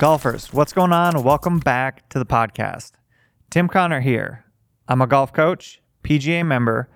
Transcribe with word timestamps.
Golfers, 0.00 0.50
what's 0.50 0.72
going 0.72 0.94
on? 0.94 1.22
Welcome 1.22 1.58
back 1.58 2.08
to 2.08 2.18
the 2.18 2.24
podcast. 2.24 2.92
Tim 3.50 3.68
Connor 3.68 4.00
here. 4.00 4.46
I'm 4.88 5.02
a 5.02 5.06
golf 5.06 5.30
coach, 5.30 5.82
PGA 6.02 6.42
member, 6.42 6.88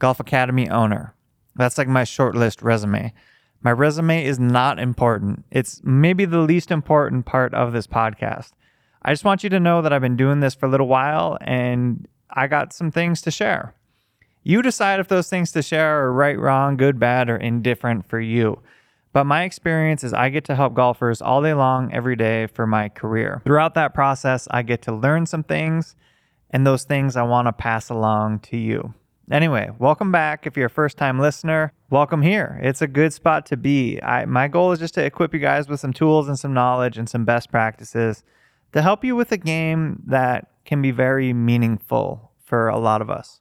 Golf 0.00 0.18
Academy 0.18 0.68
owner. 0.68 1.14
That's 1.54 1.78
like 1.78 1.86
my 1.86 2.02
short 2.02 2.34
list 2.34 2.60
resume. 2.60 3.14
My 3.62 3.70
resume 3.70 4.24
is 4.24 4.40
not 4.40 4.80
important. 4.80 5.44
It's 5.52 5.80
maybe 5.84 6.24
the 6.24 6.40
least 6.40 6.72
important 6.72 7.26
part 7.26 7.54
of 7.54 7.72
this 7.72 7.86
podcast. 7.86 8.50
I 9.02 9.12
just 9.12 9.24
want 9.24 9.44
you 9.44 9.50
to 9.50 9.60
know 9.60 9.80
that 9.80 9.92
I've 9.92 10.02
been 10.02 10.16
doing 10.16 10.40
this 10.40 10.56
for 10.56 10.66
a 10.66 10.68
little 10.68 10.88
while 10.88 11.38
and 11.40 12.08
I 12.28 12.48
got 12.48 12.72
some 12.72 12.90
things 12.90 13.22
to 13.22 13.30
share. 13.30 13.72
You 14.42 14.62
decide 14.62 14.98
if 14.98 15.06
those 15.06 15.30
things 15.30 15.52
to 15.52 15.62
share 15.62 16.02
are 16.02 16.12
right, 16.12 16.36
wrong, 16.36 16.76
good, 16.76 16.98
bad, 16.98 17.30
or 17.30 17.36
indifferent 17.36 18.08
for 18.08 18.18
you. 18.18 18.60
But 19.12 19.24
my 19.24 19.44
experience 19.44 20.04
is 20.04 20.12
I 20.12 20.28
get 20.28 20.44
to 20.44 20.54
help 20.54 20.74
golfers 20.74 21.22
all 21.22 21.42
day 21.42 21.54
long, 21.54 21.92
every 21.92 22.16
day 22.16 22.46
for 22.46 22.66
my 22.66 22.88
career. 22.88 23.40
Throughout 23.44 23.74
that 23.74 23.94
process, 23.94 24.46
I 24.50 24.62
get 24.62 24.82
to 24.82 24.94
learn 24.94 25.26
some 25.26 25.42
things, 25.42 25.96
and 26.50 26.66
those 26.66 26.84
things 26.84 27.16
I 27.16 27.22
want 27.22 27.46
to 27.46 27.52
pass 27.52 27.88
along 27.88 28.40
to 28.40 28.56
you. 28.56 28.94
Anyway, 29.30 29.70
welcome 29.78 30.10
back. 30.10 30.46
If 30.46 30.56
you're 30.56 30.66
a 30.66 30.70
first 30.70 30.96
time 30.96 31.18
listener, 31.18 31.72
welcome 31.90 32.22
here. 32.22 32.58
It's 32.62 32.80
a 32.80 32.86
good 32.86 33.12
spot 33.12 33.44
to 33.46 33.56
be. 33.56 34.00
I, 34.02 34.24
my 34.24 34.48
goal 34.48 34.72
is 34.72 34.78
just 34.78 34.94
to 34.94 35.04
equip 35.04 35.34
you 35.34 35.40
guys 35.40 35.68
with 35.68 35.80
some 35.80 35.92
tools 35.92 36.28
and 36.28 36.38
some 36.38 36.54
knowledge 36.54 36.96
and 36.96 37.08
some 37.08 37.26
best 37.26 37.50
practices 37.50 38.24
to 38.72 38.80
help 38.80 39.04
you 39.04 39.16
with 39.16 39.30
a 39.32 39.36
game 39.36 40.02
that 40.06 40.48
can 40.64 40.80
be 40.80 40.90
very 40.90 41.32
meaningful 41.32 42.32
for 42.42 42.68
a 42.68 42.78
lot 42.78 43.02
of 43.02 43.10
us. 43.10 43.40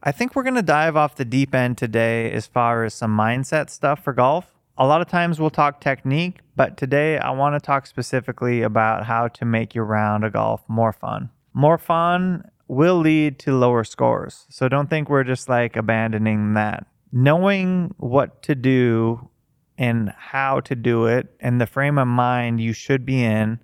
I 0.00 0.12
think 0.12 0.36
we're 0.36 0.44
going 0.44 0.54
to 0.54 0.62
dive 0.62 0.96
off 0.96 1.16
the 1.16 1.24
deep 1.24 1.54
end 1.54 1.76
today 1.76 2.30
as 2.30 2.46
far 2.46 2.84
as 2.84 2.94
some 2.94 3.16
mindset 3.16 3.68
stuff 3.68 4.04
for 4.04 4.12
golf. 4.12 4.54
A 4.76 4.86
lot 4.86 5.00
of 5.00 5.08
times 5.08 5.40
we'll 5.40 5.50
talk 5.50 5.80
technique, 5.80 6.38
but 6.54 6.76
today 6.76 7.18
I 7.18 7.30
want 7.30 7.56
to 7.56 7.60
talk 7.60 7.84
specifically 7.84 8.62
about 8.62 9.06
how 9.06 9.26
to 9.26 9.44
make 9.44 9.74
your 9.74 9.84
round 9.84 10.24
of 10.24 10.34
golf 10.34 10.62
more 10.68 10.92
fun. 10.92 11.30
More 11.52 11.78
fun 11.78 12.48
will 12.68 12.96
lead 13.00 13.40
to 13.40 13.56
lower 13.56 13.82
scores. 13.82 14.46
So 14.50 14.68
don't 14.68 14.88
think 14.88 15.08
we're 15.08 15.24
just 15.24 15.48
like 15.48 15.74
abandoning 15.74 16.54
that. 16.54 16.86
Knowing 17.10 17.92
what 17.96 18.40
to 18.44 18.54
do 18.54 19.28
and 19.76 20.10
how 20.10 20.60
to 20.60 20.76
do 20.76 21.06
it 21.06 21.34
and 21.40 21.60
the 21.60 21.66
frame 21.66 21.98
of 21.98 22.06
mind 22.06 22.60
you 22.60 22.72
should 22.72 23.04
be 23.04 23.24
in 23.24 23.58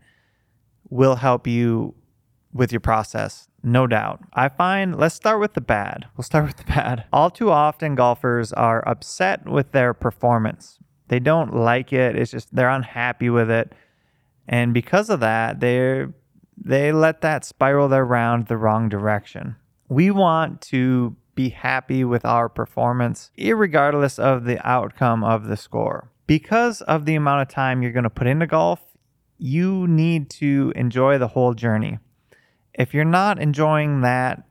will 0.90 1.16
help 1.16 1.46
you 1.46 1.94
with 2.52 2.72
your 2.72 2.80
process 2.80 3.48
no 3.64 3.86
doubt. 3.86 4.20
I 4.34 4.48
find, 4.48 4.96
let's 4.96 5.14
start 5.14 5.40
with 5.40 5.54
the 5.54 5.60
bad. 5.60 6.06
We'll 6.16 6.24
start 6.24 6.46
with 6.46 6.56
the 6.58 6.64
bad. 6.64 7.04
All 7.12 7.30
too 7.30 7.50
often, 7.50 7.94
golfers 7.94 8.52
are 8.52 8.86
upset 8.86 9.48
with 9.48 9.72
their 9.72 9.94
performance. 9.94 10.78
They 11.08 11.18
don't 11.18 11.54
like 11.54 11.92
it. 11.92 12.16
It's 12.16 12.30
just 12.30 12.54
they're 12.54 12.68
unhappy 12.68 13.30
with 13.30 13.50
it. 13.50 13.72
And 14.46 14.74
because 14.74 15.10
of 15.10 15.20
that, 15.20 15.60
they 15.60 16.06
they 16.56 16.92
let 16.92 17.20
that 17.22 17.44
spiral 17.44 17.88
their 17.88 18.04
round 18.04 18.46
the 18.46 18.56
wrong 18.56 18.88
direction. 18.88 19.56
We 19.88 20.10
want 20.10 20.60
to 20.62 21.16
be 21.34 21.48
happy 21.48 22.04
with 22.04 22.24
our 22.24 22.48
performance, 22.48 23.30
regardless 23.36 24.18
of 24.18 24.44
the 24.44 24.64
outcome 24.66 25.24
of 25.24 25.46
the 25.46 25.56
score. 25.56 26.10
Because 26.26 26.80
of 26.82 27.06
the 27.06 27.16
amount 27.16 27.42
of 27.42 27.48
time 27.48 27.82
you're 27.82 27.92
going 27.92 28.04
to 28.04 28.10
put 28.10 28.26
into 28.26 28.46
golf, 28.46 28.80
you 29.36 29.86
need 29.88 30.30
to 30.30 30.72
enjoy 30.76 31.18
the 31.18 31.28
whole 31.28 31.54
journey 31.54 31.98
if 32.74 32.92
you're 32.92 33.04
not 33.04 33.38
enjoying 33.38 34.02
that, 34.02 34.42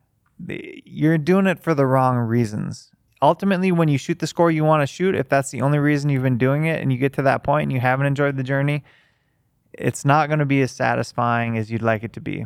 you're 0.47 1.17
doing 1.17 1.45
it 1.47 1.61
for 1.61 1.73
the 1.73 1.85
wrong 1.85 2.17
reasons. 2.17 2.91
Ultimately, 3.21 3.71
when 3.71 3.87
you 3.87 3.97
shoot 3.97 4.19
the 4.19 4.27
score 4.27 4.51
you 4.51 4.63
want 4.63 4.81
to 4.81 4.87
shoot, 4.87 5.15
if 5.15 5.29
that's 5.29 5.51
the 5.51 5.61
only 5.61 5.79
reason 5.79 6.09
you've 6.09 6.23
been 6.23 6.37
doing 6.37 6.65
it 6.65 6.81
and 6.81 6.91
you 6.91 6.97
get 6.97 7.13
to 7.13 7.21
that 7.21 7.43
point 7.43 7.63
and 7.63 7.71
you 7.71 7.79
haven't 7.79 8.05
enjoyed 8.05 8.35
the 8.35 8.43
journey, 8.43 8.83
it's 9.71 10.03
not 10.03 10.27
going 10.27 10.39
to 10.39 10.45
be 10.45 10.61
as 10.61 10.71
satisfying 10.71 11.57
as 11.57 11.71
you'd 11.71 11.81
like 11.81 12.03
it 12.03 12.13
to 12.13 12.21
be. 12.21 12.45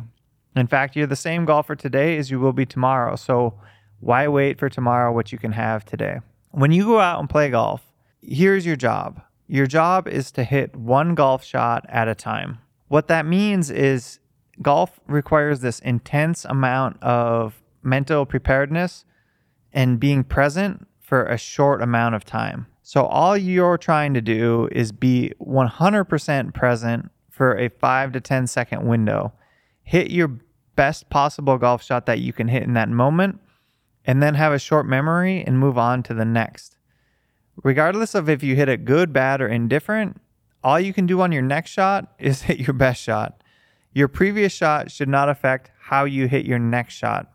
In 0.56 0.66
fact, 0.66 0.96
you're 0.96 1.06
the 1.06 1.16
same 1.16 1.44
golfer 1.44 1.76
today 1.76 2.16
as 2.16 2.30
you 2.30 2.40
will 2.40 2.52
be 2.52 2.66
tomorrow. 2.66 3.16
So 3.16 3.54
why 4.00 4.28
wait 4.28 4.58
for 4.58 4.68
tomorrow 4.68 5.12
what 5.12 5.32
you 5.32 5.38
can 5.38 5.52
have 5.52 5.84
today? 5.84 6.20
When 6.50 6.72
you 6.72 6.84
go 6.84 7.00
out 7.00 7.20
and 7.20 7.28
play 7.28 7.50
golf, 7.50 7.82
here's 8.22 8.64
your 8.64 8.76
job. 8.76 9.20
Your 9.46 9.66
job 9.66 10.06
is 10.08 10.30
to 10.32 10.44
hit 10.44 10.76
one 10.76 11.14
golf 11.14 11.44
shot 11.44 11.84
at 11.88 12.08
a 12.08 12.14
time. 12.14 12.58
What 12.88 13.08
that 13.08 13.26
means 13.26 13.70
is 13.70 14.20
golf 14.62 15.00
requires 15.06 15.60
this 15.60 15.78
intense 15.80 16.44
amount 16.44 17.02
of 17.02 17.62
mental 17.82 18.26
preparedness 18.26 19.04
and 19.72 20.00
being 20.00 20.24
present 20.24 20.86
for 21.00 21.24
a 21.24 21.38
short 21.38 21.82
amount 21.82 22.14
of 22.14 22.24
time. 22.24 22.66
So 22.82 23.04
all 23.04 23.36
you're 23.36 23.78
trying 23.78 24.14
to 24.14 24.20
do 24.20 24.68
is 24.72 24.92
be 24.92 25.32
100% 25.40 26.54
present 26.54 27.10
for 27.30 27.56
a 27.56 27.68
5 27.68 28.12
to 28.12 28.20
10 28.20 28.46
second 28.46 28.86
window. 28.86 29.32
Hit 29.82 30.10
your 30.10 30.38
best 30.74 31.10
possible 31.10 31.58
golf 31.58 31.82
shot 31.82 32.06
that 32.06 32.20
you 32.20 32.32
can 32.32 32.48
hit 32.48 32.62
in 32.62 32.74
that 32.74 32.88
moment 32.88 33.40
and 34.04 34.22
then 34.22 34.34
have 34.34 34.52
a 34.52 34.58
short 34.58 34.86
memory 34.86 35.44
and 35.46 35.58
move 35.58 35.76
on 35.76 36.02
to 36.04 36.14
the 36.14 36.24
next. 36.24 36.76
Regardless 37.62 38.14
of 38.14 38.28
if 38.28 38.42
you 38.42 38.56
hit 38.56 38.68
it 38.68 38.84
good, 38.84 39.12
bad 39.12 39.40
or 39.40 39.48
indifferent, 39.48 40.20
all 40.62 40.78
you 40.80 40.92
can 40.92 41.06
do 41.06 41.20
on 41.20 41.32
your 41.32 41.42
next 41.42 41.70
shot 41.70 42.12
is 42.18 42.42
hit 42.48 42.58
your 42.58 42.74
best 42.74 43.02
shot. 43.02 43.42
Your 43.92 44.08
previous 44.08 44.52
shot 44.52 44.90
should 44.90 45.08
not 45.08 45.28
affect 45.28 45.70
how 45.80 46.04
you 46.04 46.28
hit 46.28 46.46
your 46.46 46.58
next 46.58 46.94
shot. 46.94 47.30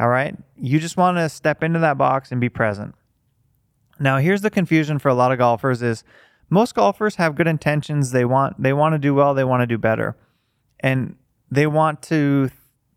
All 0.00 0.08
right? 0.08 0.36
You 0.56 0.78
just 0.78 0.96
want 0.96 1.18
to 1.18 1.28
step 1.28 1.62
into 1.62 1.78
that 1.80 1.98
box 1.98 2.30
and 2.32 2.40
be 2.40 2.48
present. 2.48 2.94
Now, 4.00 4.18
here's 4.18 4.42
the 4.42 4.50
confusion 4.50 4.98
for 4.98 5.08
a 5.08 5.14
lot 5.14 5.32
of 5.32 5.38
golfers 5.38 5.82
is 5.82 6.04
most 6.50 6.74
golfers 6.74 7.16
have 7.16 7.34
good 7.34 7.46
intentions. 7.46 8.12
They 8.12 8.24
want 8.24 8.62
they 8.62 8.72
want 8.72 8.94
to 8.94 8.98
do 8.98 9.14
well, 9.14 9.34
they 9.34 9.44
want 9.44 9.62
to 9.62 9.66
do 9.66 9.78
better. 9.78 10.16
And 10.80 11.16
they 11.50 11.66
want 11.66 12.02
to 12.02 12.50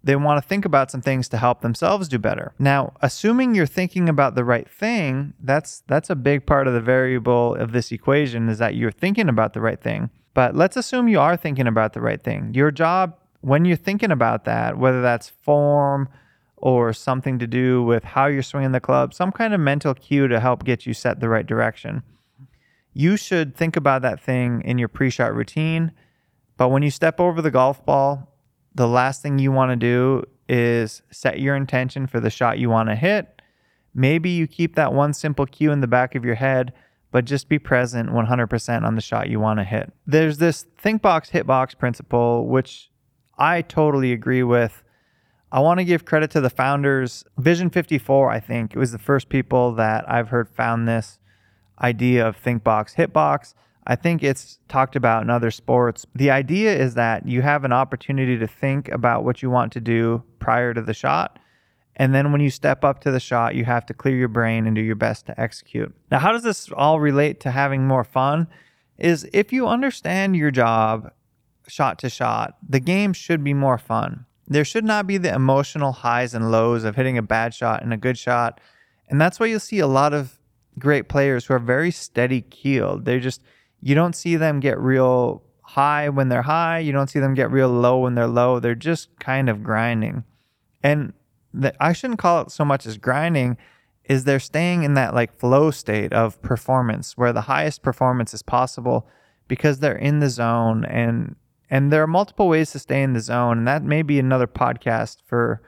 they 0.04 0.16
want 0.16 0.42
to 0.42 0.48
think 0.48 0.66
about 0.66 0.90
some 0.90 1.02
things 1.02 1.30
to 1.30 1.38
help 1.38 1.62
themselves 1.62 2.08
do 2.08 2.18
better. 2.18 2.54
Now, 2.58 2.94
assuming 3.02 3.54
you're 3.54 3.68
thinking 3.68 4.10
about 4.10 4.36
the 4.36 4.44
right 4.44 4.70
thing, 4.70 5.34
that's 5.40 5.84
that's 5.88 6.10
a 6.10 6.16
big 6.16 6.46
part 6.46 6.68
of 6.68 6.74
the 6.74 6.82
variable 6.82 7.56
of 7.56 7.72
this 7.72 7.92
equation 7.92 8.50
is 8.50 8.58
that 8.60 8.76
you're 8.76 8.92
thinking 8.92 9.30
about 9.30 9.54
the 9.54 9.62
right 9.62 9.82
thing. 9.82 10.10
But 10.34 10.56
let's 10.56 10.78
assume 10.78 11.08
you 11.08 11.20
are 11.20 11.36
thinking 11.36 11.68
about 11.68 11.94
the 11.94 12.02
right 12.02 12.22
thing. 12.24 12.54
Your 12.54 12.72
job, 12.72 13.16
when 13.42 13.66
you're 13.66 13.76
thinking 13.78 14.12
about 14.12 14.46
that, 14.46 14.78
whether 14.78 15.02
that's 15.02 15.30
form 15.30 16.08
or 16.58 16.94
something 16.94 17.40
to 17.40 17.48
do 17.48 17.84
with 17.84 18.04
how 18.04 18.28
you're 18.28 18.44
swinging 18.44 18.72
the 18.72 18.80
club, 18.80 19.14
some 19.14 19.32
kind 19.32 19.54
of 19.54 19.60
mental 19.60 19.94
cue 19.94 20.28
to 20.28 20.40
help 20.40 20.64
get 20.64 20.86
you 20.86 20.94
set 20.94 21.20
the 21.20 21.28
right 21.28 21.46
direction. 21.46 22.04
You 22.94 23.18
should 23.18 23.56
think 23.56 23.76
about 23.76 24.04
that 24.04 24.22
thing 24.22 24.62
in 24.64 24.78
your 24.78 24.88
pre 24.88 25.10
shot 25.10 25.34
routine. 25.34 25.92
But 26.58 26.70
when 26.70 26.84
you 26.84 26.92
step 26.92 27.20
over 27.20 27.42
the 27.42 27.52
golf 27.52 27.84
ball, 27.86 28.32
the 28.76 28.88
last 28.88 29.22
thing 29.22 29.40
you 29.40 29.52
want 29.52 29.72
to 29.72 29.76
do 29.76 30.24
is 30.48 31.02
set 31.12 31.40
your 31.40 31.56
intention 31.56 32.08
for 32.08 32.20
the 32.20 32.30
shot 32.30 32.60
you 32.60 32.70
want 32.70 32.90
to 32.90 32.96
hit. 32.96 33.42
Maybe 33.94 34.30
you 34.30 34.48
keep 34.48 34.76
that 34.76 34.94
one 34.94 35.14
simple 35.14 35.46
cue 35.46 35.72
in 35.72 35.82
the 35.82 35.88
back 35.88 36.16
of 36.16 36.24
your 36.24 36.36
head 36.36 36.74
but 37.12 37.26
just 37.26 37.50
be 37.50 37.60
present 37.60 38.10
100% 38.10 38.84
on 38.84 38.96
the 38.96 39.02
shot 39.02 39.30
you 39.30 39.40
want 39.40 39.60
to 39.60 39.64
hit. 39.64 39.92
There's 40.08 40.38
this 40.38 40.66
think 40.78 41.02
box, 41.02 41.30
hit 41.30 41.46
box 41.46 41.74
principle, 41.74 42.48
which 42.48 42.90
I 43.38 43.62
totally 43.62 44.14
agree 44.14 44.44
with. 44.44 44.84
I 45.52 45.60
want 45.60 45.80
to 45.80 45.84
give 45.84 46.06
credit 46.06 46.32
to 46.32 46.42
the 46.42 46.50
founders. 46.50 47.26
Vision 47.38 47.70
54, 47.70 48.32
I 48.32 48.40
think, 48.40 48.74
it 48.74 48.80
was 48.80 48.94
the 48.94 48.98
first 48.98 49.28
people 49.28 49.74
that 49.74 50.10
I've 50.10 50.30
heard 50.30 50.50
found 50.50 50.88
this 50.88 51.20
idea 51.82 52.26
of 52.26 52.38
think 52.38 52.64
box, 52.64 52.94
hit 52.94 53.12
box. 53.12 53.54
I 53.86 53.96
think 53.96 54.24
it's 54.24 54.60
talked 54.70 54.96
about 54.96 55.24
in 55.24 55.30
other 55.30 55.52
sports. 55.52 56.06
The 56.16 56.30
idea 56.30 56.74
is 56.74 56.94
that 56.94 57.28
you 57.28 57.42
have 57.42 57.66
an 57.66 57.74
opportunity 57.74 58.38
to 58.38 58.48
think 58.48 58.88
about 58.90 59.26
what 59.26 59.42
you 59.42 59.50
want 59.50 59.74
to 59.74 59.82
do 59.82 60.24
prior 60.40 60.74
to 60.74 60.82
the 60.82 60.94
shot 60.94 61.40
and 62.02 62.16
then 62.16 62.32
when 62.32 62.42
you 62.42 62.50
step 62.50 62.84
up 62.84 63.00
to 63.02 63.12
the 63.12 63.20
shot, 63.20 63.54
you 63.54 63.64
have 63.66 63.86
to 63.86 63.94
clear 63.94 64.16
your 64.16 64.28
brain 64.28 64.66
and 64.66 64.76
do 64.76 64.82
your 64.82 64.96
best 64.96 65.28
to 65.28 65.40
execute. 65.40 65.94
Now, 66.10 66.18
how 66.18 66.32
does 66.32 66.42
this 66.42 66.72
all 66.72 67.00
relate 67.00 67.40
to 67.42 67.52
having 67.52 67.86
more 67.86 68.04
fun? 68.04 68.48
Is 68.98 69.30
if 69.34 69.54
you 69.54 69.68
understand 69.68 70.36
your 70.36 70.50
job 70.50 71.12
shot 71.68 72.00
to 72.00 72.10
shot, 72.10 72.58
the 72.68 72.80
game 72.80 73.14
should 73.14 73.44
be 73.44 73.54
more 73.54 73.78
fun. 73.78 74.26
There 74.48 74.66
should 74.66 74.84
not 74.84 75.06
be 75.06 75.20
the 75.20 75.32
emotional 75.32 75.92
highs 75.92 76.34
and 76.34 76.50
lows 76.50 76.86
of 76.86 76.96
hitting 76.96 77.20
a 77.20 77.22
bad 77.22 77.54
shot 77.54 77.84
and 77.84 77.94
a 77.94 77.98
good 77.98 78.18
shot. 78.18 78.60
And 79.08 79.22
that's 79.22 79.40
why 79.40 79.46
you'll 79.46 79.60
see 79.60 79.78
a 79.78 79.86
lot 79.86 80.12
of 80.12 80.40
great 80.80 81.08
players 81.08 81.46
who 81.46 81.54
are 81.54 81.60
very 81.60 81.92
steady 81.92 82.42
keeled. 82.42 83.06
They're 83.06 83.20
just, 83.20 83.44
you 83.80 83.94
don't 83.94 84.16
see 84.16 84.38
them 84.38 84.60
get 84.60 84.80
real 84.80 85.44
high 85.62 86.10
when 86.10 86.30
they're 86.30 86.42
high. 86.42 86.80
You 86.80 86.94
don't 86.94 87.12
see 87.12 87.20
them 87.20 87.36
get 87.36 87.52
real 87.52 87.70
low 87.70 88.00
when 88.00 88.16
they're 88.16 88.26
low. 88.26 88.60
They're 88.60 88.74
just 88.74 89.20
kind 89.20 89.52
of 89.52 89.62
grinding. 89.62 90.24
And 90.82 91.14
that 91.54 91.76
I 91.80 91.94
shouldn't 91.94 92.20
call 92.20 92.42
it 92.42 92.52
so 92.52 92.66
much 92.66 92.86
as 92.86 92.98
grinding 92.98 93.58
is 94.06 94.24
they're 94.24 94.40
staying 94.40 94.84
in 94.84 94.94
that 94.96 95.14
like 95.14 95.38
flow 95.38 95.72
state 95.72 96.14
of 96.14 96.42
performance 96.42 97.18
where 97.18 97.34
the 97.34 97.42
highest 97.42 97.82
performance 97.82 98.34
is 98.34 98.42
possible 98.42 99.08
because 99.48 99.80
they're 99.80 99.98
in 99.98 100.20
the 100.20 100.30
zone 100.30 100.86
and 100.86 101.36
and 101.70 101.92
there 101.92 102.04
are 102.04 102.08
multiple 102.08 102.50
ways 102.50 102.72
to 102.72 102.80
stay 102.80 103.02
in 103.02 103.14
the 103.14 103.20
zone 103.22 103.60
and 103.60 103.68
that 103.68 103.84
may 103.84 104.02
be 104.02 104.20
another 104.20 104.48
podcast 104.48 105.18
for 105.26 105.62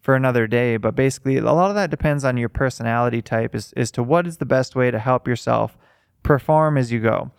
for 0.00 0.14
another 0.14 0.46
day 0.46 0.76
but 0.76 0.94
basically 0.94 1.36
a 1.36 1.42
lot 1.42 1.70
of 1.70 1.74
that 1.74 1.90
depends 1.90 2.24
on 2.24 2.36
your 2.36 2.48
personality 2.48 3.22
type 3.22 3.54
as, 3.54 3.72
as 3.76 3.90
to 3.90 4.02
what 4.02 4.26
is 4.26 4.36
the 4.38 4.46
best 4.46 4.76
way 4.76 4.90
to 4.90 4.98
help 4.98 5.26
yourself 5.26 5.76
perform 6.22 6.76
as 6.76 6.92
you 6.92 7.00
go 7.00 7.30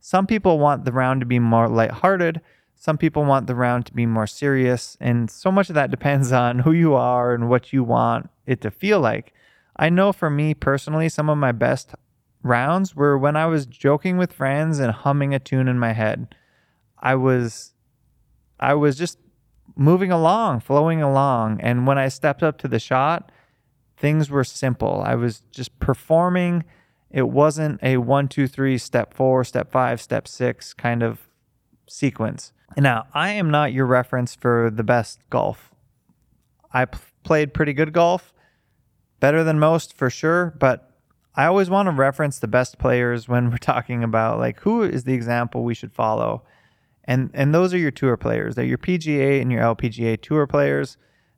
Some 0.00 0.26
people 0.26 0.58
want 0.58 0.84
the 0.84 0.92
round 0.92 1.20
to 1.20 1.26
be 1.26 1.38
more 1.38 1.66
lighthearted. 1.66 2.42
Some 2.76 2.98
people 2.98 3.24
want 3.24 3.46
the 3.46 3.54
round 3.54 3.86
to 3.86 3.94
be 3.94 4.06
more 4.06 4.26
serious. 4.26 4.96
And 5.00 5.30
so 5.30 5.50
much 5.50 5.68
of 5.68 5.74
that 5.74 5.90
depends 5.96 6.32
on 6.32 6.60
who 6.60 6.72
you 6.72 6.94
are 6.94 7.34
and 7.34 7.48
what 7.48 7.72
you 7.72 7.82
want 7.82 8.30
it 8.46 8.60
to 8.62 8.70
feel 8.70 9.00
like. 9.00 9.32
I 9.76 9.88
know 9.88 10.12
for 10.12 10.30
me 10.30 10.54
personally, 10.54 11.08
some 11.08 11.28
of 11.28 11.38
my 11.38 11.52
best 11.52 11.94
rounds 12.42 12.94
were 12.94 13.18
when 13.18 13.36
I 13.36 13.46
was 13.46 13.66
joking 13.66 14.18
with 14.18 14.32
friends 14.32 14.78
and 14.78 14.92
humming 14.92 15.34
a 15.34 15.38
tune 15.38 15.66
in 15.66 15.78
my 15.78 15.92
head. 15.92 16.34
I 16.98 17.16
was 17.16 17.72
I 18.60 18.74
was 18.74 18.96
just 18.96 19.18
moving 19.76 20.12
along, 20.12 20.60
flowing 20.60 21.02
along, 21.02 21.60
and 21.60 21.86
when 21.86 21.98
I 21.98 22.08
stepped 22.08 22.42
up 22.42 22.58
to 22.58 22.68
the 22.68 22.78
shot, 22.78 23.32
things 23.96 24.30
were 24.30 24.44
simple. 24.44 25.02
I 25.04 25.14
was 25.16 25.42
just 25.50 25.78
performing. 25.80 26.64
It 27.10 27.28
wasn't 27.28 27.80
a 27.82 27.96
one, 27.96 28.28
two, 28.28 28.46
three, 28.46 28.78
step 28.78 29.14
four, 29.14 29.44
step 29.44 29.72
five, 29.72 30.00
step 30.00 30.28
six 30.28 30.72
kind 30.72 31.02
of 31.02 31.28
sequence. 31.88 32.52
Now, 32.76 33.06
I 33.14 33.30
am 33.30 33.50
not 33.50 33.72
your 33.72 33.86
reference 33.86 34.34
for 34.34 34.70
the 34.74 34.82
best 34.82 35.20
golf. 35.30 35.70
I 36.72 36.86
p- 36.86 36.98
played 37.22 37.54
pretty 37.54 37.72
good 37.72 37.92
golf, 37.92 38.32
better 39.20 39.44
than 39.44 39.58
most 39.58 39.96
for 39.96 40.10
sure, 40.10 40.54
but 40.58 40.90
I 41.36 41.46
always 41.46 41.70
want 41.70 41.86
to 41.86 41.92
reference 41.92 42.38
the 42.38 42.48
best 42.48 42.78
players 42.78 43.28
when 43.28 43.50
we're 43.50 43.58
talking 43.58 44.02
about 44.02 44.38
like 44.38 44.60
who 44.60 44.82
is 44.82 45.04
the 45.04 45.14
example 45.14 45.62
we 45.62 45.74
should 45.74 45.92
follow. 45.92 46.42
And 47.04 47.30
and 47.34 47.54
those 47.54 47.74
are 47.74 47.78
your 47.78 47.90
tour 47.90 48.16
players. 48.16 48.54
They're 48.54 48.64
your 48.64 48.78
PGA 48.78 49.40
and 49.40 49.52
your 49.52 49.62
LPGA 49.62 50.20
tour 50.20 50.46
players. 50.46 50.96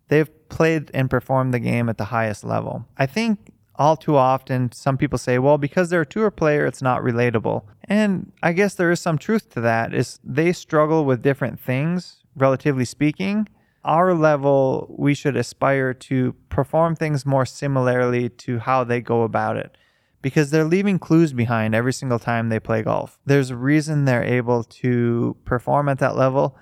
They've 0.08 0.48
played 0.48 0.92
and 0.94 1.10
performed 1.10 1.52
the 1.52 1.58
game 1.58 1.88
at 1.88 1.98
the 1.98 2.04
highest 2.04 2.44
level. 2.44 2.86
I 2.96 3.06
think 3.06 3.52
all 3.78 3.96
too 3.96 4.16
often 4.16 4.72
some 4.72 4.96
people 4.96 5.18
say, 5.18 5.38
well, 5.38 5.58
because 5.58 5.90
they're 5.90 6.02
a 6.02 6.06
tour 6.06 6.30
player, 6.30 6.66
it's 6.66 6.82
not 6.82 7.02
relatable. 7.02 7.64
And 7.84 8.32
I 8.42 8.52
guess 8.52 8.74
there 8.74 8.90
is 8.90 9.00
some 9.00 9.18
truth 9.18 9.50
to 9.50 9.60
that. 9.60 9.94
Is 9.94 10.18
they 10.24 10.52
struggle 10.52 11.04
with 11.04 11.22
different 11.22 11.60
things, 11.60 12.22
relatively 12.34 12.84
speaking. 12.84 13.48
Our 13.84 14.14
level, 14.14 14.92
we 14.98 15.14
should 15.14 15.36
aspire 15.36 15.94
to 15.94 16.34
perform 16.48 16.96
things 16.96 17.24
more 17.24 17.46
similarly 17.46 18.28
to 18.30 18.58
how 18.58 18.82
they 18.82 19.00
go 19.00 19.22
about 19.22 19.56
it 19.56 19.76
because 20.22 20.50
they're 20.50 20.64
leaving 20.64 20.98
clues 20.98 21.32
behind 21.32 21.72
every 21.72 21.92
single 21.92 22.18
time 22.18 22.48
they 22.48 22.58
play 22.58 22.82
golf. 22.82 23.16
There's 23.26 23.50
a 23.50 23.56
reason 23.56 24.04
they're 24.04 24.24
able 24.24 24.64
to 24.64 25.36
perform 25.44 25.88
at 25.88 26.00
that 26.00 26.16
level. 26.16 26.58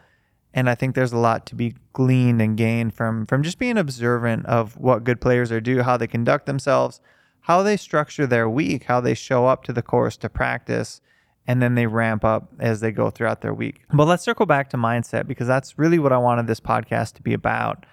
And 0.56 0.70
I 0.70 0.76
think 0.76 0.94
there's 0.94 1.12
a 1.12 1.18
lot 1.18 1.46
to 1.46 1.56
be 1.56 1.74
gleaned 1.92 2.40
and 2.40 2.56
gained 2.56 2.94
from 2.94 3.26
from 3.26 3.42
just 3.42 3.58
being 3.58 3.76
observant 3.76 4.46
of 4.46 4.76
what 4.76 5.04
good 5.04 5.20
players 5.20 5.50
are 5.50 5.60
do, 5.60 5.82
how 5.82 5.96
they 5.96 6.06
conduct 6.06 6.46
themselves, 6.46 7.00
how 7.40 7.62
they 7.62 7.76
structure 7.76 8.26
their 8.26 8.48
week, 8.48 8.84
how 8.84 9.00
they 9.00 9.14
show 9.14 9.46
up 9.46 9.64
to 9.64 9.72
the 9.72 9.82
course 9.82 10.16
to 10.18 10.28
practice, 10.28 11.00
and 11.46 11.60
then 11.60 11.74
they 11.74 11.86
ramp 11.86 12.24
up 12.24 12.52
as 12.60 12.80
they 12.80 12.92
go 12.92 13.10
throughout 13.10 13.40
their 13.40 13.52
week. 13.52 13.82
But 13.92 14.06
let's 14.06 14.22
circle 14.22 14.46
back 14.46 14.70
to 14.70 14.76
mindset 14.76 15.26
because 15.26 15.48
that's 15.48 15.76
really 15.78 15.98
what 15.98 16.12
I 16.12 16.18
wanted 16.18 16.46
this 16.46 16.60
podcast 16.60 17.14
to 17.14 17.22
be 17.22 17.34
about 17.34 17.84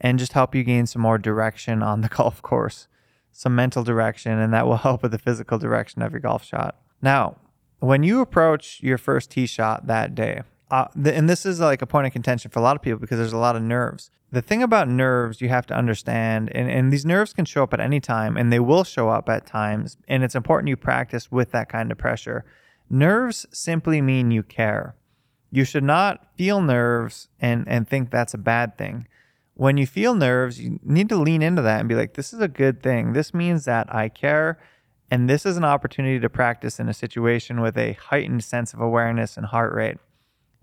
and 0.00 0.18
just 0.18 0.34
help 0.34 0.54
you 0.54 0.64
gain 0.64 0.86
some 0.86 1.00
more 1.00 1.18
direction 1.18 1.82
on 1.82 2.02
the 2.02 2.08
golf 2.16 2.42
course, 2.42 2.88
some 3.32 3.54
mental 3.54 3.82
direction, 3.82 4.38
and 4.38 4.52
that 4.52 4.66
will 4.66 4.76
help 4.76 5.02
with 5.02 5.12
the 5.12 5.18
physical 5.18 5.58
direction 5.58 6.02
of 6.02 6.12
your 6.12 6.20
golf 6.20 6.44
shot. 6.44 6.76
Now, 7.00 7.36
when 7.80 8.02
you 8.02 8.20
approach 8.20 8.80
your 8.82 8.98
first 8.98 9.30
tee 9.30 9.46
shot 9.46 9.86
that 9.86 10.14
day, 10.14 10.42
uh, 10.72 10.88
and 11.04 11.28
this 11.28 11.44
is 11.44 11.60
like 11.60 11.82
a 11.82 11.86
point 11.86 12.06
of 12.06 12.14
contention 12.14 12.50
for 12.50 12.58
a 12.58 12.62
lot 12.62 12.76
of 12.76 12.80
people 12.80 12.98
because 12.98 13.18
there's 13.18 13.34
a 13.34 13.38
lot 13.38 13.54
of 13.54 13.62
nerves. 13.62 14.10
The 14.30 14.40
thing 14.40 14.62
about 14.62 14.88
nerves 14.88 15.42
you 15.42 15.50
have 15.50 15.66
to 15.66 15.74
understand, 15.74 16.50
and, 16.54 16.70
and 16.70 16.90
these 16.90 17.04
nerves 17.04 17.34
can 17.34 17.44
show 17.44 17.62
up 17.62 17.74
at 17.74 17.80
any 17.80 18.00
time, 18.00 18.38
and 18.38 18.50
they 18.50 18.58
will 18.58 18.82
show 18.82 19.10
up 19.10 19.28
at 19.28 19.46
times, 19.46 19.98
and 20.08 20.24
it's 20.24 20.34
important 20.34 20.70
you 20.70 20.78
practice 20.78 21.30
with 21.30 21.50
that 21.50 21.68
kind 21.68 21.92
of 21.92 21.98
pressure. 21.98 22.46
Nerves 22.88 23.44
simply 23.52 24.00
mean 24.00 24.30
you 24.30 24.42
care. 24.42 24.96
You 25.50 25.64
should 25.64 25.84
not 25.84 26.26
feel 26.38 26.62
nerves 26.62 27.28
and, 27.38 27.68
and 27.68 27.86
think 27.86 28.10
that's 28.10 28.32
a 28.32 28.38
bad 28.38 28.78
thing. 28.78 29.06
When 29.52 29.76
you 29.76 29.86
feel 29.86 30.14
nerves, 30.14 30.58
you 30.58 30.80
need 30.82 31.10
to 31.10 31.16
lean 31.16 31.42
into 31.42 31.60
that 31.60 31.80
and 31.80 31.88
be 31.88 31.94
like, 31.94 32.14
this 32.14 32.32
is 32.32 32.40
a 32.40 32.48
good 32.48 32.82
thing. 32.82 33.12
This 33.12 33.34
means 33.34 33.66
that 33.66 33.94
I 33.94 34.08
care. 34.08 34.58
And 35.10 35.28
this 35.28 35.44
is 35.44 35.58
an 35.58 35.64
opportunity 35.64 36.18
to 36.18 36.30
practice 36.30 36.80
in 36.80 36.88
a 36.88 36.94
situation 36.94 37.60
with 37.60 37.76
a 37.76 37.92
heightened 37.92 38.42
sense 38.42 38.72
of 38.72 38.80
awareness 38.80 39.36
and 39.36 39.44
heart 39.44 39.74
rate. 39.74 39.98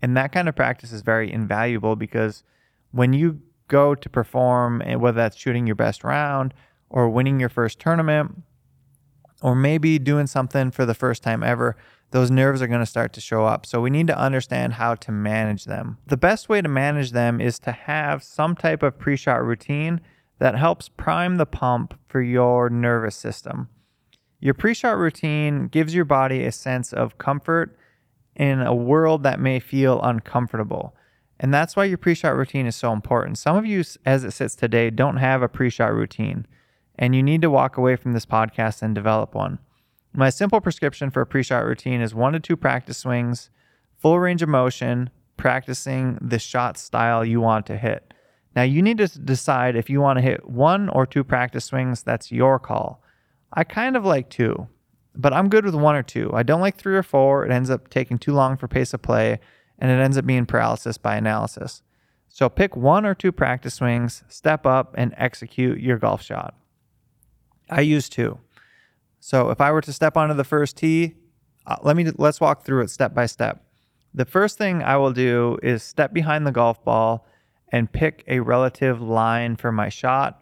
And 0.01 0.15
that 0.15 0.31
kind 0.31 0.47
of 0.47 0.55
practice 0.55 0.91
is 0.91 1.01
very 1.01 1.31
invaluable 1.31 1.95
because 1.95 2.43
when 2.91 3.13
you 3.13 3.41
go 3.67 3.95
to 3.95 4.09
perform, 4.09 4.81
eh, 4.83 4.95
whether 4.95 5.17
that's 5.17 5.37
shooting 5.37 5.67
your 5.67 5.75
best 5.75 6.03
round 6.03 6.53
or 6.89 7.09
winning 7.09 7.39
your 7.39 7.49
first 7.49 7.79
tournament, 7.79 8.43
or 9.41 9.55
maybe 9.55 9.99
doing 9.99 10.27
something 10.27 10.71
for 10.71 10.85
the 10.85 10.93
first 10.93 11.23
time 11.23 11.43
ever, 11.43 11.77
those 12.11 12.31
nerves 12.31 12.61
are 12.61 12.67
going 12.67 12.79
to 12.79 12.85
start 12.85 13.13
to 13.13 13.21
show 13.21 13.45
up. 13.45 13.65
So 13.65 13.79
we 13.79 13.89
need 13.89 14.07
to 14.07 14.17
understand 14.17 14.73
how 14.73 14.95
to 14.95 15.11
manage 15.11 15.65
them. 15.65 15.97
The 16.07 16.17
best 16.17 16.49
way 16.49 16.61
to 16.61 16.67
manage 16.67 17.11
them 17.11 17.39
is 17.39 17.59
to 17.59 17.71
have 17.71 18.23
some 18.23 18.55
type 18.55 18.83
of 18.83 18.97
pre 18.97 19.15
shot 19.15 19.43
routine 19.43 20.01
that 20.39 20.55
helps 20.55 20.89
prime 20.89 21.35
the 21.35 21.45
pump 21.45 21.93
for 22.07 22.21
your 22.21 22.69
nervous 22.69 23.15
system. 23.15 23.69
Your 24.39 24.53
pre 24.53 24.73
shot 24.73 24.97
routine 24.97 25.67
gives 25.67 25.93
your 25.93 26.05
body 26.05 26.43
a 26.43 26.51
sense 26.51 26.91
of 26.91 27.17
comfort 27.17 27.77
in 28.39 28.62
a 28.62 28.74
world 28.74 29.21
that 29.24 29.39
may 29.39 29.59
feel 29.59 30.01
uncomfortable. 30.01 30.95
And 31.39 31.53
that's 31.53 31.75
why 31.75 31.83
your 31.83 31.97
pre 31.97 32.15
shot 32.15 32.36
routine 32.36 32.65
is 32.65 32.75
so 32.75 32.91
important. 32.91 33.38
Some 33.38 33.56
of 33.56 33.65
you, 33.65 33.83
as 34.06 34.24
it 34.24 34.31
sits 34.31 34.56
today, 34.56 34.89
don't 34.89 35.18
have 35.18 35.44
a 35.44 35.50
pre 35.50 35.69
shot 35.69 35.94
routine, 35.94 36.47
and 36.97 37.15
you 37.15 37.21
need 37.21 37.41
to 37.41 37.51
walk 37.51 37.77
away 37.77 37.95
from 37.97 38.13
this 38.13 38.25
podcast 38.25 38.81
and 38.81 38.95
develop 38.95 39.36
one. 39.36 39.59
My 40.13 40.30
simple 40.30 40.59
prescription 40.62 41.12
for 41.12 41.21
a 41.21 41.27
pre 41.27 41.44
shot 41.44 41.65
routine 41.65 42.01
is 42.01 42.15
one 42.15 42.33
to 42.33 42.39
two 42.39 42.57
practice 42.57 42.97
swings, 42.97 43.50
full 43.97 44.19
range 44.19 44.42
of 44.42 44.50
motion, 44.50 45.09
practicing 45.38 46.18
the 46.21 46.39
shot 46.39 46.77
style 46.77 47.24
you 47.24 47.42
want 47.42 47.65
to 47.68 47.77
hit. 47.77 48.13
Now, 48.56 48.63
you 48.63 48.81
need 48.81 48.97
to 48.97 49.07
decide 49.07 49.75
if 49.75 49.89
you 49.89 50.01
want 50.01 50.18
to 50.18 50.24
hit 50.24 50.50
one 50.50 50.89
or 50.89 51.06
two 51.06 51.24
practice 51.24 51.65
swings. 51.65 52.03
That's 52.03 52.31
your 52.31 52.57
call. 52.57 53.01
I 53.53 53.63
kind 53.63 53.95
of 53.95 54.06
like 54.06 54.30
two 54.30 54.68
but 55.15 55.33
I'm 55.33 55.50
good 55.50 55.65
with 55.65 55.75
one 55.75 55.95
or 55.95 56.03
two. 56.03 56.31
I 56.33 56.44
don't 56.44 56.61
like 56.61 56.77
three 56.77 56.95
or 56.95 57.03
four. 57.03 57.45
It 57.45 57.51
ends 57.51 57.69
up 57.69 57.89
taking 57.89 58.17
too 58.17 58.33
long 58.33 58.57
for 58.57 58.67
pace 58.67 58.94
of 58.94 59.01
play, 59.01 59.39
and 59.77 59.91
it 59.91 60.01
ends 60.01 60.17
up 60.17 60.25
being 60.25 60.45
paralysis 60.45 60.97
by 60.97 61.15
analysis. 61.15 61.81
So 62.29 62.47
pick 62.47 62.75
one 62.75 63.06
or 63.06 63.15
two 63.15 63.31
practice 63.31 63.75
swings, 63.75 64.23
step 64.28 64.66
up, 64.66 64.94
and 64.97 65.13
execute 65.18 65.80
your 65.80 65.97
golf 65.97 66.21
shot. 66.21 66.56
I 67.69 67.81
use 67.81 68.07
two. 68.07 68.39
So 69.19 69.49
if 69.49 69.59
I 69.59 69.71
were 69.71 69.81
to 69.81 69.94
step 69.94 70.16
onto 70.16 70.35
the 70.35 70.44
first 70.44 70.78
tee, 70.78 71.16
uh, 71.66 71.78
let 71.81 71.95
me 71.95 72.09
let's 72.18 72.39
walk 72.39 72.63
through 72.63 72.83
it 72.83 72.89
step 72.89 73.13
by 73.13 73.25
step. 73.25 73.63
The 74.13 74.25
first 74.25 74.57
thing 74.57 74.81
I 74.81 74.97
will 74.97 75.11
do 75.11 75.59
is 75.61 75.83
step 75.83 76.13
behind 76.13 76.47
the 76.47 76.51
golf 76.51 76.83
ball 76.83 77.28
and 77.71 77.92
pick 77.92 78.23
a 78.28 78.39
relative 78.39 79.01
line 79.01 79.56
for 79.56 79.71
my 79.71 79.89
shot, 79.89 80.42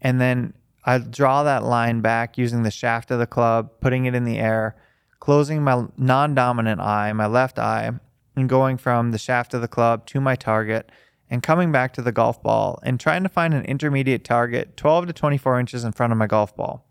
and 0.00 0.20
then 0.20 0.54
I 0.84 0.98
draw 0.98 1.42
that 1.44 1.62
line 1.62 2.00
back 2.00 2.36
using 2.36 2.62
the 2.62 2.70
shaft 2.70 3.10
of 3.10 3.18
the 3.18 3.26
club, 3.26 3.70
putting 3.80 4.06
it 4.06 4.14
in 4.14 4.24
the 4.24 4.38
air, 4.38 4.76
closing 5.20 5.62
my 5.62 5.86
non 5.96 6.34
dominant 6.34 6.80
eye, 6.80 7.12
my 7.12 7.26
left 7.26 7.58
eye, 7.58 7.92
and 8.34 8.48
going 8.48 8.76
from 8.78 9.10
the 9.10 9.18
shaft 9.18 9.54
of 9.54 9.60
the 9.60 9.68
club 9.68 10.06
to 10.06 10.20
my 10.20 10.34
target 10.34 10.90
and 11.30 11.42
coming 11.42 11.72
back 11.72 11.92
to 11.94 12.02
the 12.02 12.12
golf 12.12 12.42
ball 12.42 12.78
and 12.82 12.98
trying 12.98 13.22
to 13.22 13.28
find 13.28 13.54
an 13.54 13.64
intermediate 13.64 14.24
target 14.24 14.76
12 14.76 15.06
to 15.06 15.12
24 15.12 15.60
inches 15.60 15.84
in 15.84 15.92
front 15.92 16.12
of 16.12 16.18
my 16.18 16.26
golf 16.26 16.54
ball. 16.56 16.84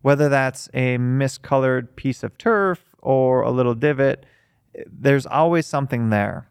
Whether 0.00 0.28
that's 0.28 0.68
a 0.74 0.96
miscolored 0.98 1.94
piece 1.96 2.22
of 2.22 2.38
turf 2.38 2.94
or 3.00 3.42
a 3.42 3.50
little 3.50 3.74
divot, 3.74 4.24
there's 4.86 5.26
always 5.26 5.66
something 5.66 6.10
there 6.10 6.48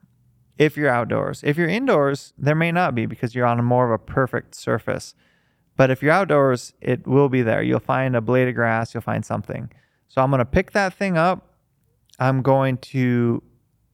if 0.57 0.77
you're 0.77 0.89
outdoors. 0.89 1.43
If 1.43 1.57
you're 1.57 1.67
indoors, 1.69 2.33
there 2.37 2.55
may 2.55 2.71
not 2.71 2.95
be 2.95 3.05
because 3.05 3.35
you're 3.35 3.45
on 3.45 3.59
a 3.59 3.63
more 3.63 3.85
of 3.85 3.91
a 3.91 4.03
perfect 4.03 4.55
surface. 4.55 5.13
But 5.77 5.91
if 5.91 6.01
you're 6.01 6.11
outdoors, 6.11 6.73
it 6.81 7.07
will 7.07 7.29
be 7.29 7.43
there. 7.43 7.61
You'll 7.61 7.79
find 7.79 8.15
a 8.15 8.21
blade 8.21 8.47
of 8.47 8.55
grass, 8.55 8.93
you'll 8.93 9.01
find 9.01 9.23
something. 9.23 9.71
So 10.07 10.21
I'm 10.21 10.31
going 10.31 10.39
to 10.39 10.45
pick 10.45 10.71
that 10.71 10.93
thing 10.93 11.17
up. 11.17 11.53
I'm 12.19 12.41
going 12.41 12.77
to 12.77 13.43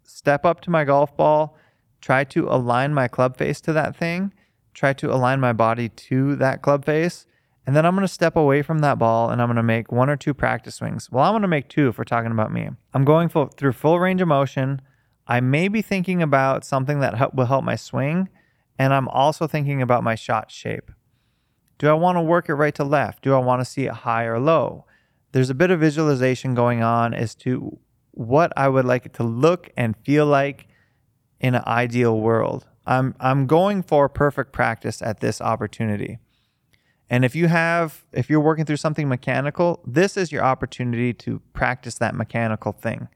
step 0.03 0.45
up 0.45 0.61
to 0.61 0.69
my 0.69 0.85
golf 0.85 1.15
ball, 1.17 1.57
try 2.01 2.23
to 2.23 2.47
align 2.47 2.93
my 2.93 3.09
club 3.09 3.37
face 3.37 3.59
to 3.61 3.73
that 3.73 3.95
thing, 3.95 4.33
try 4.73 4.93
to 4.93 5.13
align 5.13 5.41
my 5.41 5.51
body 5.51 5.89
to 5.89 6.35
that 6.37 6.61
club 6.61 6.85
face. 6.85 7.25
And 7.65 7.75
then 7.75 7.85
I'm 7.85 7.95
going 7.95 8.07
to 8.07 8.13
step 8.13 8.35
away 8.35 8.61
from 8.61 8.79
that 8.79 8.99
ball 8.99 9.29
and 9.29 9.41
I'm 9.41 9.47
going 9.47 9.57
to 9.57 9.63
make 9.63 9.91
one 9.91 10.09
or 10.09 10.15
two 10.15 10.33
practice 10.33 10.75
swings. 10.75 11.11
Well, 11.11 11.23
I'm 11.23 11.33
going 11.33 11.43
to 11.43 11.47
make 11.47 11.69
two 11.69 11.89
if 11.89 11.97
we're 11.97 12.03
talking 12.05 12.31
about 12.31 12.51
me. 12.51 12.69
I'm 12.93 13.05
going 13.05 13.29
full, 13.29 13.47
through 13.47 13.73
full 13.73 13.99
range 13.99 14.21
of 14.21 14.27
motion. 14.27 14.81
I 15.27 15.39
may 15.39 15.67
be 15.67 15.81
thinking 15.81 16.21
about 16.21 16.65
something 16.65 16.99
that 16.99 17.15
help, 17.15 17.33
will 17.33 17.45
help 17.45 17.63
my 17.63 17.75
swing. 17.75 18.29
And 18.77 18.93
I'm 18.93 19.07
also 19.09 19.47
thinking 19.47 19.81
about 19.81 20.03
my 20.03 20.15
shot 20.15 20.51
shape. 20.51 20.91
Do 21.83 21.89
I 21.89 21.93
want 21.95 22.15
to 22.15 22.21
work 22.21 22.47
it 22.47 22.53
right 22.53 22.73
to 22.75 22.85
left? 22.85 23.23
Do 23.23 23.33
I 23.33 23.39
want 23.39 23.59
to 23.59 23.65
see 23.65 23.87
it 23.87 23.91
high 23.91 24.23
or 24.23 24.39
low? 24.39 24.85
There's 25.33 25.49
a 25.49 25.53
bit 25.53 25.69
of 25.69 25.81
visualization 25.81 26.55
going 26.55 26.81
on 26.81 27.13
as 27.13 27.35
to 27.43 27.77
what 28.11 28.53
I 28.55 28.69
would 28.69 28.85
like 28.85 29.05
it 29.05 29.13
to 29.15 29.23
look 29.23 29.69
and 29.75 29.97
feel 30.05 30.25
like 30.25 30.69
in 31.41 31.55
an 31.55 31.63
ideal 31.67 32.21
world. 32.21 32.67
I'm 32.85 33.15
I'm 33.19 33.47
going 33.47 33.83
for 33.83 34.07
perfect 34.07 34.53
practice 34.53 35.01
at 35.01 35.19
this 35.19 35.41
opportunity. 35.41 36.19
And 37.09 37.25
if 37.25 37.35
you 37.35 37.49
have 37.49 38.05
if 38.13 38.29
you're 38.29 38.39
working 38.39 38.65
through 38.65 38.77
something 38.77 39.09
mechanical, 39.09 39.81
this 39.85 40.15
is 40.15 40.31
your 40.31 40.43
opportunity 40.43 41.13
to 41.15 41.41
practice 41.51 41.95
that 41.95 42.15
mechanical 42.15 42.71
thing. 42.71 43.09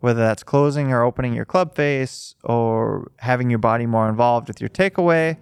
whether 0.00 0.20
that's 0.20 0.42
closing 0.42 0.92
or 0.92 1.02
opening 1.02 1.34
your 1.34 1.44
club 1.44 1.74
face 1.74 2.34
or 2.44 3.10
having 3.18 3.50
your 3.50 3.58
body 3.58 3.86
more 3.86 4.08
involved 4.08 4.48
with 4.48 4.60
your 4.60 4.70
takeaway, 4.70 5.36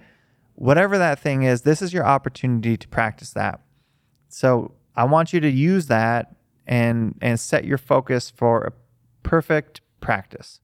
whatever 0.55 0.99
that 0.99 1.19
thing 1.19 1.43
is, 1.43 1.63
this 1.63 1.83
is 1.83 1.93
your 1.93 2.07
opportunity 2.07 2.77
to 2.77 2.89
practice 2.89 3.33
that. 3.33 3.61
So 4.29 4.75
I 4.97 5.05
want 5.05 5.33
you 5.33 5.41
to 5.41 5.51
use 5.51 5.87
that 5.89 6.35
and 6.67 7.17
and 7.21 7.39
set 7.39 7.65
your 7.65 7.79
focus 7.79 8.31
for 8.31 8.65
a 8.65 8.73
perfect 9.23 9.81
practice. 10.01 10.61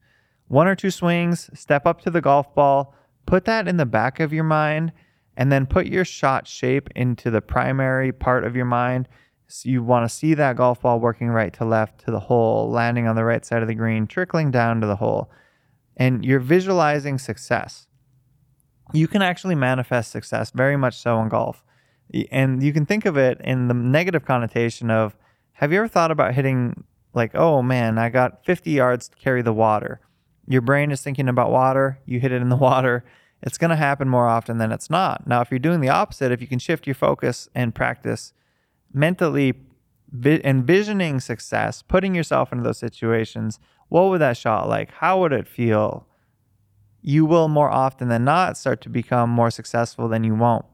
One 0.48 0.66
or 0.66 0.74
two 0.74 0.90
swings, 0.90 1.50
step 1.54 1.86
up 1.86 2.00
to 2.02 2.10
the 2.10 2.20
golf 2.20 2.54
ball, 2.54 2.94
put 3.26 3.44
that 3.44 3.68
in 3.68 3.76
the 3.76 3.86
back 3.86 4.18
of 4.18 4.32
your 4.32 4.44
mind, 4.44 4.92
and 5.36 5.52
then 5.52 5.66
put 5.66 5.86
your 5.86 6.04
shot 6.04 6.48
shape 6.48 6.88
into 6.96 7.30
the 7.30 7.40
primary 7.40 8.12
part 8.12 8.44
of 8.44 8.56
your 8.56 8.64
mind. 8.64 9.08
So 9.46 9.68
you 9.68 9.82
want 9.82 10.08
to 10.08 10.14
see 10.14 10.34
that 10.34 10.56
golf 10.56 10.82
ball 10.82 11.00
working 11.00 11.28
right 11.28 11.52
to 11.54 11.64
left 11.64 12.04
to 12.04 12.10
the 12.10 12.20
hole, 12.20 12.70
landing 12.70 13.06
on 13.06 13.16
the 13.16 13.24
right 13.24 13.44
side 13.44 13.62
of 13.62 13.68
the 13.68 13.74
green, 13.74 14.06
trickling 14.06 14.50
down 14.50 14.80
to 14.80 14.86
the 14.86 14.96
hole. 14.96 15.30
And 15.96 16.24
you're 16.24 16.40
visualizing 16.40 17.18
success. 17.18 17.86
You 18.92 19.08
can 19.08 19.22
actually 19.22 19.54
manifest 19.54 20.10
success 20.10 20.50
very 20.50 20.76
much 20.76 20.96
so 20.96 21.20
in 21.20 21.28
golf. 21.28 21.64
And 22.30 22.62
you 22.62 22.72
can 22.72 22.86
think 22.86 23.06
of 23.06 23.16
it 23.16 23.40
in 23.42 23.68
the 23.68 23.74
negative 23.74 24.24
connotation 24.24 24.90
of 24.90 25.16
have 25.52 25.72
you 25.72 25.78
ever 25.78 25.88
thought 25.88 26.10
about 26.10 26.34
hitting, 26.34 26.84
like, 27.14 27.34
oh 27.34 27.62
man, 27.62 27.98
I 27.98 28.08
got 28.08 28.44
50 28.44 28.70
yards 28.70 29.08
to 29.08 29.16
carry 29.16 29.42
the 29.42 29.52
water? 29.52 30.00
Your 30.46 30.62
brain 30.62 30.90
is 30.90 31.02
thinking 31.02 31.28
about 31.28 31.50
water, 31.50 32.00
you 32.06 32.18
hit 32.18 32.32
it 32.32 32.42
in 32.42 32.48
the 32.48 32.56
water. 32.70 33.04
It's 33.42 33.58
going 33.58 33.70
to 33.70 33.76
happen 33.76 34.08
more 34.08 34.26
often 34.26 34.58
than 34.58 34.70
it's 34.70 34.90
not. 34.90 35.26
Now, 35.26 35.40
if 35.40 35.50
you're 35.50 35.58
doing 35.58 35.80
the 35.80 35.88
opposite, 35.88 36.30
if 36.30 36.42
you 36.42 36.46
can 36.46 36.58
shift 36.58 36.86
your 36.86 36.94
focus 36.94 37.48
and 37.54 37.74
practice 37.74 38.34
mentally 38.92 39.54
vi- 40.10 40.42
envisioning 40.44 41.20
success, 41.20 41.82
putting 41.82 42.14
yourself 42.14 42.52
into 42.52 42.64
those 42.64 42.78
situations, 42.78 43.58
what 43.88 44.08
would 44.08 44.20
that 44.20 44.36
shot 44.36 44.68
like? 44.68 44.90
How 44.90 45.20
would 45.20 45.32
it 45.32 45.48
feel? 45.48 46.06
You 47.02 47.24
will 47.24 47.48
more 47.48 47.70
often 47.70 48.08
than 48.08 48.24
not 48.24 48.56
start 48.56 48.80
to 48.82 48.88
become 48.88 49.30
more 49.30 49.50
successful 49.50 50.08
than 50.08 50.24
you 50.24 50.34
won't. 50.34 50.66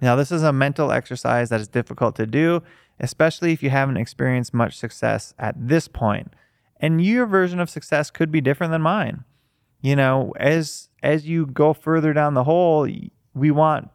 Now, 0.00 0.16
this 0.16 0.30
is 0.30 0.42
a 0.42 0.52
mental 0.52 0.92
exercise 0.92 1.48
that 1.50 1.60
is 1.60 1.68
difficult 1.68 2.16
to 2.16 2.26
do, 2.26 2.62
especially 3.00 3.52
if 3.52 3.62
you 3.62 3.70
haven't 3.70 3.96
experienced 3.96 4.54
much 4.54 4.76
success 4.76 5.34
at 5.38 5.54
this 5.56 5.88
point. 5.88 6.32
And 6.80 7.04
your 7.04 7.26
version 7.26 7.58
of 7.58 7.70
success 7.70 8.10
could 8.10 8.30
be 8.30 8.40
different 8.40 8.70
than 8.70 8.82
mine. 8.82 9.24
You 9.80 9.96
know, 9.96 10.32
as 10.38 10.88
as 11.02 11.28
you 11.28 11.46
go 11.46 11.72
further 11.72 12.12
down 12.12 12.34
the 12.34 12.44
hole, 12.44 12.88
we 13.34 13.50
want 13.50 13.90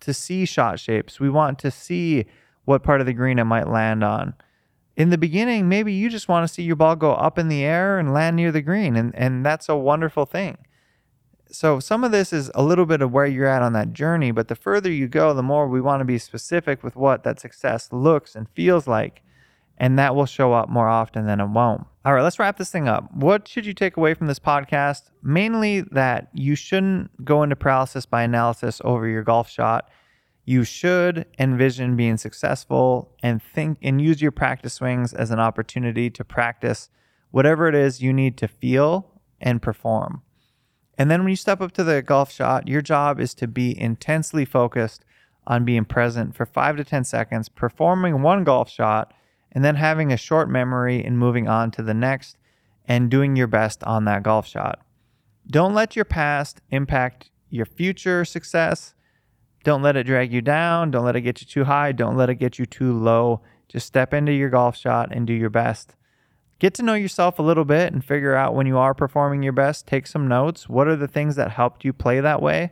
to 0.00 0.14
see 0.14 0.46
shot 0.46 0.80
shapes. 0.80 1.20
We 1.20 1.28
want 1.28 1.58
to 1.60 1.70
see 1.70 2.26
what 2.64 2.82
part 2.82 3.00
of 3.00 3.06
the 3.06 3.12
green 3.12 3.38
it 3.38 3.44
might 3.44 3.68
land 3.68 4.02
on. 4.02 4.34
In 4.96 5.10
the 5.10 5.18
beginning, 5.18 5.68
maybe 5.68 5.92
you 5.92 6.08
just 6.08 6.28
want 6.28 6.46
to 6.46 6.52
see 6.52 6.62
your 6.62 6.76
ball 6.76 6.96
go 6.96 7.12
up 7.12 7.38
in 7.38 7.48
the 7.48 7.62
air 7.62 7.98
and 7.98 8.14
land 8.14 8.36
near 8.36 8.50
the 8.50 8.62
green, 8.62 8.96
and, 8.96 9.14
and 9.14 9.44
that's 9.44 9.68
a 9.68 9.76
wonderful 9.76 10.24
thing 10.24 10.56
so 11.50 11.80
some 11.80 12.04
of 12.04 12.12
this 12.12 12.32
is 12.32 12.50
a 12.54 12.62
little 12.62 12.86
bit 12.86 13.02
of 13.02 13.12
where 13.12 13.26
you're 13.26 13.46
at 13.46 13.62
on 13.62 13.72
that 13.74 13.92
journey, 13.92 14.30
but 14.30 14.48
the 14.48 14.54
further 14.54 14.90
you 14.90 15.08
go, 15.08 15.34
the 15.34 15.42
more 15.42 15.68
we 15.68 15.80
want 15.80 16.00
to 16.00 16.04
be 16.04 16.18
specific 16.18 16.82
with 16.82 16.96
what 16.96 17.24
that 17.24 17.40
success 17.40 17.92
looks 17.92 18.34
and 18.34 18.48
feels 18.50 18.86
like. 18.86 19.22
And 19.78 19.98
that 19.98 20.14
will 20.14 20.26
show 20.26 20.54
up 20.54 20.70
more 20.70 20.88
often 20.88 21.26
than 21.26 21.38
it 21.38 21.48
won't. 21.48 21.86
All 22.04 22.14
right, 22.14 22.22
let's 22.22 22.38
wrap 22.38 22.56
this 22.56 22.70
thing 22.70 22.88
up. 22.88 23.12
What 23.12 23.46
should 23.46 23.66
you 23.66 23.74
take 23.74 23.96
away 23.98 24.14
from 24.14 24.26
this 24.26 24.38
podcast? 24.38 25.10
Mainly 25.22 25.82
that 25.82 26.28
you 26.32 26.54
shouldn't 26.54 27.24
go 27.24 27.42
into 27.42 27.56
paralysis 27.56 28.06
by 28.06 28.22
analysis 28.22 28.80
over 28.84 29.06
your 29.06 29.22
golf 29.22 29.50
shot. 29.50 29.90
You 30.46 30.64
should 30.64 31.26
envision 31.38 31.96
being 31.96 32.16
successful 32.16 33.12
and 33.22 33.42
think 33.42 33.78
and 33.82 34.00
use 34.00 34.22
your 34.22 34.30
practice 34.30 34.74
swings 34.74 35.12
as 35.12 35.30
an 35.30 35.40
opportunity 35.40 36.08
to 36.08 36.24
practice 36.24 36.88
whatever 37.32 37.68
it 37.68 37.74
is 37.74 38.00
you 38.00 38.12
need 38.12 38.38
to 38.38 38.48
feel 38.48 39.10
and 39.40 39.60
perform. 39.60 40.22
And 40.98 41.10
then 41.10 41.22
when 41.22 41.30
you 41.30 41.36
step 41.36 41.60
up 41.60 41.72
to 41.72 41.84
the 41.84 42.02
golf 42.02 42.32
shot, 42.32 42.68
your 42.68 42.82
job 42.82 43.20
is 43.20 43.34
to 43.34 43.46
be 43.46 43.78
intensely 43.78 44.44
focused 44.44 45.04
on 45.46 45.64
being 45.64 45.84
present 45.84 46.34
for 46.34 46.46
five 46.46 46.76
to 46.76 46.84
10 46.84 47.04
seconds, 47.04 47.48
performing 47.48 48.22
one 48.22 48.44
golf 48.44 48.70
shot, 48.70 49.12
and 49.52 49.64
then 49.64 49.76
having 49.76 50.12
a 50.12 50.16
short 50.16 50.48
memory 50.48 51.04
and 51.04 51.18
moving 51.18 51.48
on 51.48 51.70
to 51.72 51.82
the 51.82 51.94
next 51.94 52.36
and 52.86 53.10
doing 53.10 53.36
your 53.36 53.46
best 53.46 53.82
on 53.84 54.04
that 54.04 54.22
golf 54.22 54.46
shot. 54.46 54.80
Don't 55.48 55.74
let 55.74 55.94
your 55.94 56.04
past 56.04 56.60
impact 56.70 57.30
your 57.50 57.66
future 57.66 58.24
success. 58.24 58.94
Don't 59.64 59.82
let 59.82 59.96
it 59.96 60.04
drag 60.04 60.32
you 60.32 60.40
down. 60.40 60.90
Don't 60.90 61.04
let 61.04 61.16
it 61.16 61.22
get 61.22 61.40
you 61.40 61.46
too 61.46 61.64
high. 61.64 61.92
Don't 61.92 62.16
let 62.16 62.30
it 62.30 62.36
get 62.36 62.58
you 62.58 62.66
too 62.66 62.92
low. 62.92 63.40
Just 63.68 63.86
step 63.86 64.14
into 64.14 64.32
your 64.32 64.50
golf 64.50 64.76
shot 64.76 65.08
and 65.12 65.26
do 65.26 65.32
your 65.32 65.50
best 65.50 65.94
get 66.58 66.74
to 66.74 66.82
know 66.82 66.94
yourself 66.94 67.38
a 67.38 67.42
little 67.42 67.64
bit 67.64 67.92
and 67.92 68.04
figure 68.04 68.34
out 68.34 68.54
when 68.54 68.66
you 68.66 68.78
are 68.78 68.94
performing 68.94 69.42
your 69.42 69.52
best. 69.52 69.86
Take 69.86 70.06
some 70.06 70.28
notes. 70.28 70.68
What 70.68 70.88
are 70.88 70.96
the 70.96 71.08
things 71.08 71.36
that 71.36 71.52
helped 71.52 71.84
you 71.84 71.92
play 71.92 72.20
that 72.20 72.42
way? 72.42 72.70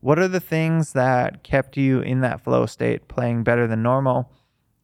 What 0.00 0.18
are 0.18 0.28
the 0.28 0.40
things 0.40 0.92
that 0.92 1.42
kept 1.42 1.76
you 1.76 2.00
in 2.00 2.20
that 2.20 2.42
flow 2.42 2.66
state, 2.66 3.08
playing 3.08 3.42
better 3.42 3.66
than 3.66 3.82
normal? 3.82 4.30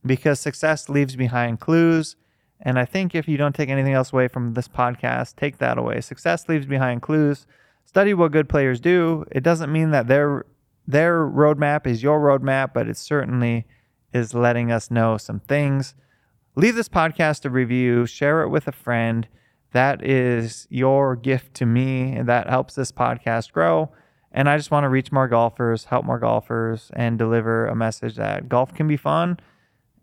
Because 0.04 0.40
success 0.40 0.88
leaves 0.88 1.16
behind 1.16 1.60
clues. 1.60 2.16
And 2.60 2.78
I 2.78 2.84
think 2.84 3.14
if 3.14 3.28
you 3.28 3.36
don't 3.36 3.54
take 3.54 3.68
anything 3.68 3.92
else 3.92 4.12
away 4.12 4.28
from 4.28 4.54
this 4.54 4.68
podcast, 4.68 5.36
take 5.36 5.58
that 5.58 5.78
away. 5.78 6.00
Success 6.00 6.48
leaves 6.48 6.66
behind 6.66 7.02
clues. 7.02 7.46
Study 7.84 8.14
what 8.14 8.32
good 8.32 8.48
players 8.48 8.80
do. 8.80 9.24
It 9.30 9.42
doesn't 9.42 9.72
mean 9.72 9.90
that 9.90 10.08
their 10.08 10.46
their 10.86 11.24
roadmap 11.24 11.86
is 11.86 12.02
your 12.02 12.20
roadmap, 12.20 12.72
but 12.74 12.88
it 12.88 12.96
certainly 12.96 13.66
is 14.12 14.34
letting 14.34 14.72
us 14.72 14.90
know 14.90 15.16
some 15.16 15.40
things 15.40 15.94
leave 16.54 16.74
this 16.74 16.88
podcast 16.88 17.44
a 17.44 17.50
review, 17.50 18.06
share 18.06 18.42
it 18.42 18.48
with 18.48 18.68
a 18.68 18.72
friend. 18.72 19.26
That 19.72 20.04
is 20.04 20.66
your 20.70 21.16
gift 21.16 21.54
to 21.54 21.66
me. 21.66 22.20
That 22.22 22.48
helps 22.48 22.74
this 22.74 22.92
podcast 22.92 23.52
grow. 23.52 23.90
And 24.30 24.48
I 24.48 24.56
just 24.56 24.70
want 24.70 24.84
to 24.84 24.88
reach 24.88 25.12
more 25.12 25.28
golfers, 25.28 25.84
help 25.84 26.04
more 26.04 26.18
golfers, 26.18 26.90
and 26.94 27.18
deliver 27.18 27.66
a 27.66 27.74
message 27.74 28.16
that 28.16 28.48
golf 28.48 28.74
can 28.74 28.88
be 28.88 28.96
fun. 28.96 29.38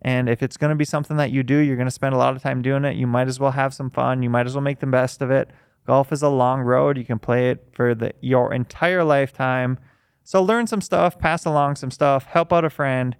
And 0.02 0.28
if 0.28 0.42
it's 0.42 0.56
going 0.56 0.70
to 0.70 0.76
be 0.76 0.84
something 0.84 1.16
that 1.18 1.30
you 1.30 1.42
do, 1.42 1.56
you're 1.56 1.76
going 1.76 1.86
to 1.86 1.92
spend 1.92 2.14
a 2.14 2.18
lot 2.18 2.34
of 2.34 2.42
time 2.42 2.62
doing 2.62 2.84
it. 2.84 2.96
You 2.96 3.06
might 3.06 3.28
as 3.28 3.38
well 3.38 3.50
have 3.50 3.74
some 3.74 3.90
fun. 3.90 4.22
You 4.22 4.30
might 4.30 4.46
as 4.46 4.54
well 4.54 4.62
make 4.62 4.80
the 4.80 4.86
best 4.86 5.20
of 5.20 5.30
it. 5.30 5.50
Golf 5.86 6.12
is 6.12 6.22
a 6.22 6.28
long 6.28 6.60
road. 6.60 6.96
You 6.96 7.04
can 7.04 7.18
play 7.18 7.50
it 7.50 7.68
for 7.72 7.94
the, 7.94 8.12
your 8.20 8.52
entire 8.52 9.04
lifetime. 9.04 9.78
So 10.24 10.42
learn 10.42 10.66
some 10.66 10.80
stuff, 10.80 11.18
pass 11.18 11.44
along 11.44 11.76
some 11.76 11.90
stuff, 11.90 12.24
help 12.24 12.52
out 12.52 12.64
a 12.64 12.70
friend 12.70 13.16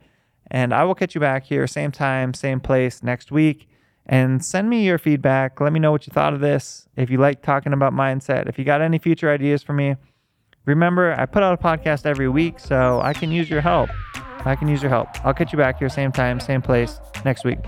and 0.51 0.75
I 0.75 0.85
will 0.85 0.95
catch 0.95 1.15
you 1.15 1.21
back 1.21 1.45
here, 1.45 1.67
same 1.67 1.93
time, 1.93 2.35
same 2.35 2.61
place 2.61 3.03
next 3.03 3.31
week. 3.31 3.69
And 4.07 4.45
send 4.45 4.69
me 4.69 4.85
your 4.85 4.99
feedback. 4.99 5.61
Let 5.61 5.73
me 5.73 5.79
know 5.79 5.93
what 5.93 6.07
you 6.07 6.13
thought 6.13 6.35
of 6.35 6.41
this. 6.41 6.89
If 6.97 7.11
you 7.11 7.19
like 7.19 7.43
talking 7.43 7.73
about 7.73 7.93
mindset, 7.93 8.49
if 8.49 8.59
you 8.59 8.65
got 8.65 8.83
any 8.83 8.99
future 8.99 9.31
ideas 9.31 9.63
for 9.63 9.73
me, 9.73 9.95
remember 10.65 11.15
I 11.17 11.27
put 11.27 11.43
out 11.43 11.55
a 11.55 11.63
podcast 11.63 12.07
every 12.07 12.29
week, 12.29 12.59
so 12.59 13.01
I 13.03 13.13
can 13.13 13.31
use 13.31 13.49
your 13.49 13.61
help. 13.61 13.91
I 14.45 14.57
can 14.57 14.69
use 14.69 14.83
your 14.83 14.91
help. 14.91 15.09
I'll 15.25 15.35
catch 15.35 15.53
you 15.53 15.59
back 15.59 15.79
here, 15.79 15.89
same 15.89 16.13
time, 16.13 16.41
same 16.41 16.63
place 16.63 16.99
next 17.25 17.45
week. 17.45 17.61